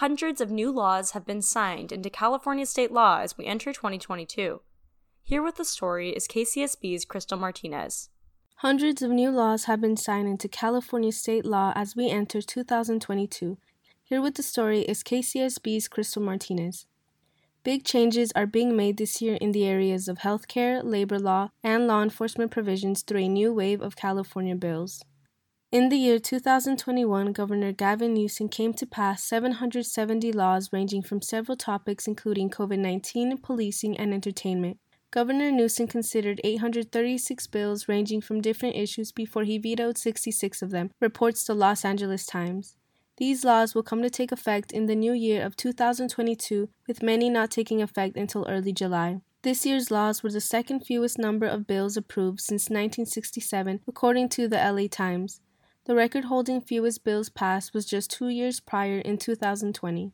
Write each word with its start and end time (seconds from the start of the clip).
hundreds 0.00 0.40
of 0.40 0.50
new 0.50 0.70
laws 0.70 1.10
have 1.10 1.26
been 1.26 1.42
signed 1.42 1.92
into 1.92 2.08
California 2.08 2.64
state 2.64 2.90
law 2.90 3.18
as 3.20 3.36
we 3.36 3.44
enter 3.44 3.70
2022. 3.70 4.62
Here 5.22 5.42
with 5.42 5.56
the 5.56 5.64
story 5.66 6.08
is 6.12 6.26
KCSB's 6.26 7.04
Crystal 7.04 7.36
Martinez. 7.36 8.08
Hundreds 8.56 9.02
of 9.02 9.10
new 9.10 9.30
laws 9.30 9.64
have 9.64 9.78
been 9.78 9.98
signed 9.98 10.26
into 10.26 10.48
California 10.48 11.12
state 11.12 11.44
law 11.44 11.74
as 11.76 11.94
we 11.94 12.08
enter 12.08 12.40
2022. 12.40 13.58
Here 14.02 14.22
with 14.22 14.36
the 14.36 14.42
story 14.42 14.80
is 14.80 15.04
KCSB's 15.04 15.86
Crystal 15.86 16.22
Martinez. 16.22 16.86
Big 17.62 17.84
changes 17.84 18.32
are 18.34 18.46
being 18.46 18.74
made 18.74 18.96
this 18.96 19.20
year 19.20 19.34
in 19.34 19.52
the 19.52 19.66
areas 19.66 20.08
of 20.08 20.20
healthcare, 20.20 20.82
labor 20.82 21.18
law, 21.18 21.50
and 21.62 21.86
law 21.86 22.02
enforcement 22.02 22.50
provisions 22.50 23.02
through 23.02 23.20
a 23.20 23.28
new 23.28 23.52
wave 23.52 23.82
of 23.82 23.96
California 23.96 24.56
bills. 24.56 25.04
In 25.72 25.88
the 25.88 25.96
year 25.96 26.18
2021, 26.18 27.32
Governor 27.32 27.70
Gavin 27.70 28.14
Newsom 28.14 28.48
came 28.48 28.74
to 28.74 28.84
pass 28.84 29.22
770 29.22 30.32
laws 30.32 30.68
ranging 30.72 31.00
from 31.00 31.22
several 31.22 31.56
topics 31.56 32.08
including 32.08 32.50
COVID 32.50 32.80
19, 32.80 33.38
policing, 33.38 33.96
and 33.96 34.12
entertainment. 34.12 34.78
Governor 35.12 35.52
Newsom 35.52 35.86
considered 35.86 36.40
836 36.42 37.46
bills 37.46 37.86
ranging 37.86 38.20
from 38.20 38.40
different 38.40 38.74
issues 38.74 39.12
before 39.12 39.44
he 39.44 39.58
vetoed 39.58 39.96
66 39.96 40.60
of 40.60 40.70
them, 40.70 40.90
reports 40.98 41.44
the 41.44 41.54
Los 41.54 41.84
Angeles 41.84 42.26
Times. 42.26 42.74
These 43.18 43.44
laws 43.44 43.72
will 43.72 43.84
come 43.84 44.02
to 44.02 44.10
take 44.10 44.32
effect 44.32 44.72
in 44.72 44.86
the 44.86 44.96
new 44.96 45.12
year 45.12 45.46
of 45.46 45.54
2022, 45.54 46.68
with 46.88 47.00
many 47.00 47.30
not 47.30 47.52
taking 47.52 47.80
effect 47.80 48.16
until 48.16 48.44
early 48.48 48.72
July. 48.72 49.20
This 49.42 49.64
year's 49.64 49.92
laws 49.92 50.24
were 50.24 50.32
the 50.32 50.40
second 50.40 50.80
fewest 50.80 51.16
number 51.16 51.46
of 51.46 51.68
bills 51.68 51.96
approved 51.96 52.40
since 52.40 52.64
1967, 52.64 53.82
according 53.86 54.30
to 54.30 54.48
the 54.48 54.56
LA 54.56 54.88
Times. 54.90 55.40
The 55.90 55.96
record 55.96 56.26
holding 56.26 56.60
fewest 56.60 57.02
bills 57.02 57.28
passed 57.28 57.74
was 57.74 57.84
just 57.84 58.12
two 58.12 58.28
years 58.28 58.60
prior 58.60 59.00
in 59.00 59.18
2020. 59.18 60.12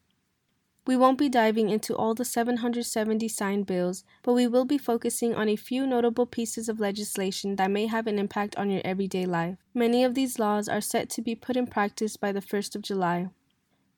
We 0.87 0.97
won't 0.97 1.19
be 1.19 1.29
diving 1.29 1.69
into 1.69 1.95
all 1.95 2.15
the 2.15 2.25
770 2.25 3.29
signed 3.29 3.67
bills, 3.67 4.03
but 4.23 4.33
we 4.33 4.47
will 4.47 4.65
be 4.65 4.79
focusing 4.79 5.35
on 5.35 5.51
a 5.51 5.57
few 5.57 5.87
notable 5.87 6.25
pieces 6.25 6.71
of 6.71 6.81
legislation 6.81 7.57
that 7.57 7.71
may 7.71 7.89
have 7.89 8.07
an 8.07 8.19
impact 8.19 8.57
on 8.57 8.71
your 8.71 8.81
everyday 8.87 9.27
life. 9.27 9.59
Many 9.75 10.03
of 10.03 10.15
these 10.15 10.39
laws 10.39 10.67
are 10.67 10.81
set 10.81 11.11
to 11.11 11.21
be 11.21 11.35
put 11.35 11.59
in 11.59 11.67
practice 11.67 12.17
by 12.17 12.33
the 12.33 12.41
1st 12.41 12.77
of 12.77 12.81
July. 12.81 13.29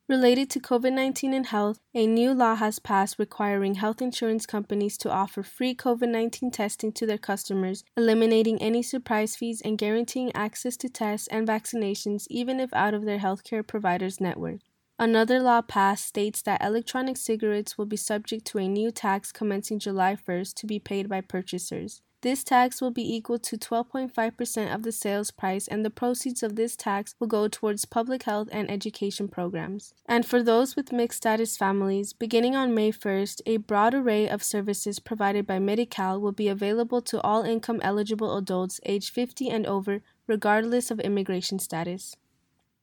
Related 0.09 0.48
to 0.48 0.61
COVID 0.61 0.95
19 0.95 1.34
and 1.34 1.45
health, 1.45 1.81
a 1.92 2.06
new 2.06 2.33
law 2.33 2.55
has 2.55 2.78
passed 2.78 3.19
requiring 3.19 3.75
health 3.75 4.01
insurance 4.01 4.47
companies 4.47 4.97
to 4.97 5.11
offer 5.11 5.42
free 5.42 5.75
COVID 5.75 6.09
19 6.09 6.51
testing 6.51 6.92
to 6.92 7.05
their 7.05 7.19
customers, 7.19 7.84
eliminating 7.95 8.56
any 8.62 8.83
surprise 8.83 9.36
fees 9.36 9.61
and 9.61 9.77
guaranteeing 9.77 10.34
access 10.34 10.79
to 10.79 10.89
tests 10.89 11.27
and 11.27 11.47
vaccinations 11.47 12.27
even 12.31 12.59
if 12.59 12.73
out 12.73 12.95
of 12.95 13.05
their 13.05 13.19
healthcare 13.19 13.67
provider's 13.67 14.19
network. 14.19 14.61
Another 14.98 15.41
law 15.41 15.61
passed 15.61 16.06
states 16.06 16.41
that 16.41 16.64
electronic 16.64 17.19
cigarettes 17.19 17.77
will 17.77 17.84
be 17.84 17.98
subject 17.98 18.47
to 18.47 18.56
a 18.56 18.67
new 18.67 18.91
tax 18.91 19.31
commencing 19.31 19.79
July 19.79 20.17
1st 20.17 20.55
to 20.55 20.67
be 20.67 20.79
paid 20.79 21.11
by 21.11 21.20
purchasers. 21.20 22.01
This 22.20 22.42
tax 22.42 22.80
will 22.80 22.91
be 22.91 23.14
equal 23.14 23.38
to 23.38 23.56
12.5% 23.56 24.74
of 24.74 24.83
the 24.83 24.91
sales 24.91 25.30
price, 25.30 25.69
and 25.69 25.84
the 25.84 25.91
proceeds 25.91 26.42
of 26.42 26.56
this 26.56 26.74
tax 26.74 27.14
will 27.20 27.28
go 27.28 27.47
towards 27.47 27.84
public 27.84 28.24
health 28.24 28.48
and 28.50 28.69
education 28.69 29.28
programs. 29.28 29.94
And 30.05 30.27
for 30.27 30.42
those 30.42 30.74
with 30.74 30.91
mixed 30.91 31.19
status 31.19 31.56
families, 31.56 32.12
beginning 32.12 32.56
on 32.56 32.74
May 32.74 32.91
1st, 32.91 33.42
a 33.46 33.58
broad 33.58 33.94
array 33.94 34.28
of 34.28 34.42
services 34.42 34.98
provided 34.98 35.46
by 35.46 35.61
Medi-Cal 35.61 36.20
will 36.20 36.33
be 36.33 36.48
available 36.48 37.00
to 37.02 37.20
all 37.22 37.44
income 37.44 37.78
eligible 37.84 38.36
adults 38.36 38.80
aged 38.84 39.11
50 39.11 39.48
and 39.48 39.64
over, 39.64 40.00
regardless 40.27 40.91
of 40.91 40.98
immigration 40.98 41.61
status. 41.61 42.16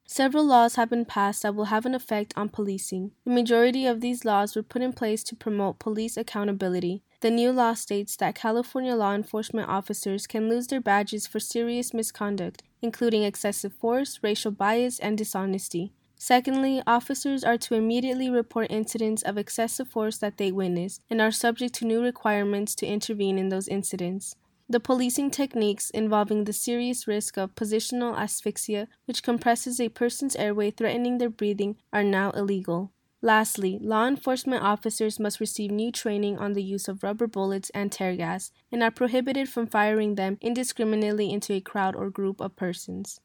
Several 0.08 0.46
laws 0.46 0.76
have 0.76 0.92
been 0.92 1.04
passed 1.04 1.42
that 1.42 1.56
will 1.56 1.66
have 1.66 1.86
an 1.86 1.96
effect 1.96 2.32
on 2.38 2.48
policing. 2.48 3.12
The 3.26 3.32
majority 3.32 3.88
of 3.88 4.02
these 4.02 4.24
laws 4.24 4.56
were 4.56 4.62
put 4.62 4.84
in 4.84 4.94
place 4.94 5.24
to 5.24 5.36
promote 5.36 5.80
police 5.80 6.16
accountability. 6.16 7.02
The 7.26 7.32
new 7.32 7.52
law 7.52 7.74
states 7.74 8.16
that 8.18 8.36
California 8.36 8.94
law 8.94 9.16
enforcement 9.16 9.68
officers 9.68 10.28
can 10.28 10.48
lose 10.48 10.68
their 10.68 10.80
badges 10.80 11.26
for 11.26 11.40
serious 11.40 11.92
misconduct, 11.92 12.62
including 12.84 13.24
excessive 13.24 13.74
force, 13.74 14.20
racial 14.22 14.52
bias, 14.52 15.00
and 15.00 15.18
dishonesty. 15.18 15.92
Secondly, 16.20 16.84
officers 16.86 17.44
are 17.44 17.58
to 17.58 17.74
immediately 17.74 18.30
report 18.30 18.68
incidents 18.70 19.24
of 19.24 19.40
excessive 19.40 19.88
force 19.88 20.20
that 20.20 20.38
they 20.38 20.52
witness 20.52 21.00
and 21.10 21.20
are 21.20 21.32
subject 21.32 21.74
to 21.74 21.86
new 21.86 22.00
requirements 22.00 22.76
to 22.76 22.86
intervene 22.86 23.40
in 23.40 23.50
those 23.50 23.68
incidents. 23.68 24.36
The 24.70 24.80
policing 24.80 25.32
techniques 25.32 25.90
involving 25.90 26.44
the 26.44 26.54
serious 26.54 27.08
risk 27.08 27.40
of 27.40 27.56
positional 27.56 28.16
asphyxia, 28.16 28.88
which 29.06 29.24
compresses 29.24 29.80
a 29.80 29.90
person's 29.90 30.36
airway 30.36 30.70
threatening 30.70 31.18
their 31.18 31.32
breathing, 31.32 31.78
are 31.92 32.04
now 32.04 32.30
illegal. 32.34 32.92
Lastly, 33.26 33.80
law 33.82 34.08
enforcement 34.08 34.62
officers 34.62 35.20
must 35.20 35.40
receive 35.40 35.72
new 35.72 35.92
training 35.92 36.38
on 36.38 36.54
the 36.54 36.62
use 36.62 36.88
of 36.88 37.02
rubber 37.02 37.26
bullets 37.26 37.72
and 37.72 37.92
tear 37.92 38.16
gas 38.16 38.52
and 38.72 38.84
are 38.84 38.92
prohibited 38.92 39.50
from 39.50 39.66
firing 39.66 40.14
them 40.14 40.38
indiscriminately 40.42 41.34
into 41.34 41.54
a 41.54 41.60
crowd 41.60 41.96
or 41.96 42.12
group 42.12 42.40
of 42.40 42.56
persons. 42.56 43.20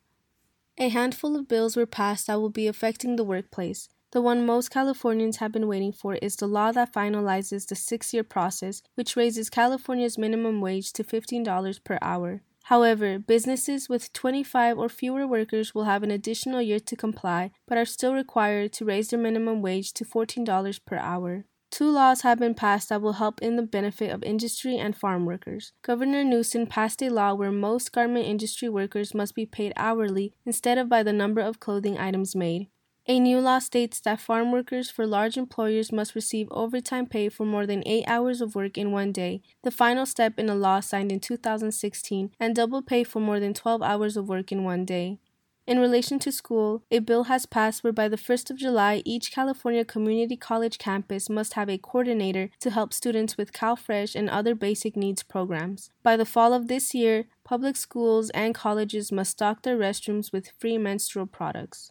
A 0.78 0.88
handful 0.88 1.37
of 1.37 1.49
bills 1.49 1.77
were 1.77 1.84
passed 1.84 2.28
that 2.28 2.41
will 2.41 2.49
be 2.49 2.66
affecting 2.66 3.16
the 3.16 3.25
workplace. 3.25 3.91
The 4.12 4.22
one 4.22 4.47
most 4.47 4.71
Californians 4.71 5.37
have 5.37 5.53
been 5.53 5.69
waiting 5.69 5.93
for 5.93 6.15
is 6.15 6.37
the 6.37 6.47
law 6.47 6.72
that 6.72 6.94
finalizes 6.94 7.69
the 7.69 7.77
six 7.77 8.15
year 8.15 8.25
process, 8.25 8.81
which 8.94 9.17
raises 9.17 9.50
California's 9.50 10.17
minimum 10.17 10.62
wage 10.62 10.94
to 10.94 11.05
$15 11.05 11.84
per 11.84 11.99
hour. 12.00 12.41
However, 12.70 13.19
businesses 13.19 13.88
with 13.88 14.12
25 14.12 14.78
or 14.78 14.88
fewer 14.88 15.26
workers 15.26 15.75
will 15.75 15.86
have 15.91 16.04
an 16.04 16.12
additional 16.12 16.62
year 16.62 16.78
to 16.78 16.94
comply, 16.94 17.50
but 17.66 17.76
are 17.76 17.84
still 17.84 18.14
required 18.14 18.72
to 18.75 18.84
raise 18.84 19.08
their 19.08 19.19
minimum 19.19 19.60
wage 19.60 19.92
to 19.94 20.04
$14 20.04 20.78
per 20.86 20.97
hour. 20.97 21.47
Two 21.72 21.91
laws 21.91 22.20
have 22.20 22.38
been 22.38 22.54
passed 22.54 22.91
that 22.91 23.03
will 23.03 23.14
help 23.14 23.42
in 23.42 23.56
the 23.56 23.64
benefit 23.64 24.12
of 24.12 24.22
industry 24.22 24.76
and 24.76 24.97
farm 24.97 25.25
workers. 25.25 25.72
Governor 25.82 26.22
Newsom 26.22 26.69
passed 26.69 27.03
a 27.03 27.10
law 27.10 27.34
where 27.34 27.50
most 27.50 27.91
garment 27.91 28.26
industry 28.26 28.69
workers 28.69 29.14
must 29.14 29.34
be 29.34 29.47
paid 29.47 29.72
hourly 29.75 30.32
instead 30.47 30.78
of 30.78 30.88
by 30.88 31.02
the 31.02 31.12
number 31.12 31.41
of 31.41 31.58
clothing 31.58 31.98
items 31.98 32.37
made. 32.37 32.69
A 33.10 33.19
new 33.19 33.41
law 33.41 33.59
states 33.59 33.98
that 34.03 34.21
farm 34.21 34.53
workers 34.53 34.88
for 34.88 35.04
large 35.04 35.37
employers 35.37 35.91
must 35.91 36.15
receive 36.15 36.47
overtime 36.53 37.06
pay 37.06 37.28
for 37.28 37.44
more 37.44 37.66
than 37.66 37.82
eight 37.84 38.04
hours 38.06 38.41
of 38.41 38.54
work 38.54 38.78
in 38.78 38.93
one 38.93 39.10
day, 39.10 39.43
the 39.65 39.72
final 39.72 40.06
step 40.06 40.38
in 40.38 40.48
a 40.48 40.54
law 40.54 40.78
signed 40.78 41.10
in 41.10 41.19
2016, 41.19 42.31
and 42.38 42.54
double 42.54 42.82
pay 42.82 43.03
for 43.03 43.19
more 43.19 43.41
than 43.41 43.53
12 43.53 43.82
hours 43.82 44.16
of 44.16 44.28
work 44.28 44.53
in 44.53 44.62
one 44.62 44.84
day. 44.84 45.19
In 45.66 45.81
relation 45.81 46.20
to 46.20 46.31
school, 46.31 46.84
a 46.88 47.00
bill 47.00 47.25
has 47.25 47.47
passed 47.47 47.82
where 47.82 47.93
by 47.93 48.06
the 48.06 48.16
1st 48.16 48.49
of 48.49 48.59
July, 48.59 49.03
each 49.04 49.32
California 49.32 49.84
community 49.84 50.37
college 50.37 50.78
campus 50.78 51.28
must 51.28 51.54
have 51.54 51.69
a 51.69 51.78
coordinator 51.78 52.50
to 52.60 52.70
help 52.70 52.93
students 52.93 53.37
with 53.37 53.53
CalFresh 53.53 54.15
and 54.15 54.31
other 54.31 54.54
basic 54.54 54.97
needs 54.97 55.25
programs. 55.25 55.91
By 56.04 56.16
the 56.16 56.25
fall 56.25 56.53
of 56.53 56.69
this 56.69 56.94
year, 56.94 57.25
public 57.43 57.75
schools 57.75 58.31
and 58.31 58.54
colleges 58.54 59.10
must 59.10 59.32
stock 59.32 59.62
their 59.62 59.76
restrooms 59.76 60.32
with 60.32 60.53
free 60.60 60.78
menstrual 60.78 61.26
products. 61.26 61.91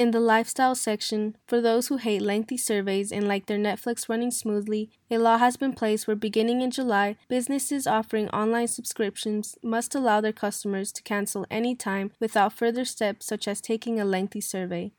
In 0.00 0.12
the 0.12 0.18
lifestyle 0.18 0.74
section, 0.74 1.36
for 1.46 1.60
those 1.60 1.88
who 1.88 1.98
hate 1.98 2.22
lengthy 2.22 2.56
surveys 2.56 3.12
and 3.12 3.28
like 3.28 3.44
their 3.44 3.58
Netflix 3.58 4.08
running 4.08 4.30
smoothly, 4.30 4.88
a 5.10 5.18
law 5.18 5.36
has 5.36 5.58
been 5.58 5.74
placed 5.74 6.06
where 6.06 6.16
beginning 6.16 6.62
in 6.62 6.70
July, 6.70 7.18
businesses 7.28 7.86
offering 7.86 8.30
online 8.30 8.68
subscriptions 8.68 9.58
must 9.62 9.94
allow 9.94 10.22
their 10.22 10.32
customers 10.32 10.90
to 10.92 11.02
cancel 11.02 11.44
any 11.50 11.74
time 11.74 12.12
without 12.18 12.54
further 12.54 12.86
steps 12.86 13.26
such 13.26 13.46
as 13.46 13.60
taking 13.60 14.00
a 14.00 14.06
lengthy 14.06 14.40
survey. 14.40 14.90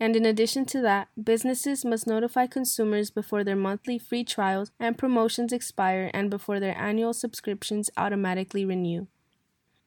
And 0.00 0.16
in 0.16 0.24
addition 0.24 0.64
to 0.72 0.80
that, 0.80 1.08
businesses 1.22 1.84
must 1.84 2.06
notify 2.06 2.46
consumers 2.46 3.10
before 3.10 3.44
their 3.44 3.56
monthly 3.56 3.98
free 3.98 4.24
trials 4.24 4.70
and 4.80 4.96
promotions 4.96 5.52
expire 5.52 6.10
and 6.14 6.30
before 6.30 6.60
their 6.60 6.78
annual 6.78 7.12
subscriptions 7.12 7.90
automatically 7.98 8.64
renew. 8.64 9.06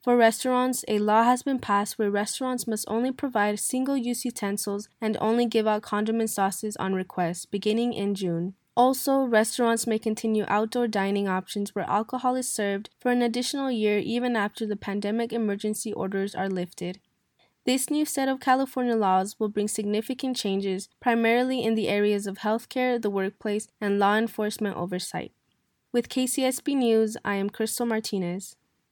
For 0.01 0.15
restaurants, 0.15 0.85
a 0.87 0.99
law 0.99 1.23
has 1.23 1.43
been 1.43 1.59
passed 1.59 1.99
where 1.99 2.09
restaurants 2.09 2.65
must 2.65 2.85
only 2.87 3.11
provide 3.11 3.59
single 3.59 3.97
use 3.97 4.23
utensils 4.23 4.87
and 5.01 5.17
only 5.19 5.45
give 5.45 5.67
out 5.67 5.81
condiment 5.81 6.29
sauces 6.29 6.77
on 6.77 6.93
request, 6.93 7.51
beginning 7.51 7.91
in 7.91 8.15
June. 8.15 8.53
Also, 8.77 9.23
restaurants 9.23 9.85
may 9.85 9.99
continue 9.99 10.45
outdoor 10.47 10.87
dining 10.87 11.27
options 11.27 11.75
where 11.75 11.89
alcohol 11.89 12.35
is 12.35 12.47
served 12.47 12.89
for 12.97 13.11
an 13.11 13.21
additional 13.21 13.69
year 13.69 13.99
even 13.99 14.37
after 14.37 14.65
the 14.65 14.77
pandemic 14.77 15.33
emergency 15.33 15.91
orders 15.91 16.33
are 16.33 16.47
lifted. 16.47 17.01
This 17.65 17.89
new 17.89 18.05
set 18.05 18.29
of 18.29 18.39
California 18.39 18.95
laws 18.95 19.35
will 19.37 19.49
bring 19.49 19.67
significant 19.67 20.37
changes, 20.37 20.87
primarily 21.01 21.61
in 21.61 21.75
the 21.75 21.89
areas 21.89 22.25
of 22.25 22.37
healthcare, 22.37 23.01
the 23.01 23.09
workplace, 23.09 23.67
and 23.81 23.99
law 23.99 24.15
enforcement 24.15 24.77
oversight. 24.77 25.33
With 25.91 26.07
KCSB 26.07 26.77
News, 26.77 27.17
I 27.25 27.35
am 27.35 27.49
Crystal 27.49 27.85
Martinez. 27.85 28.55